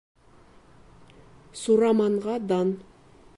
[1.65, 2.73] Сураманға дан!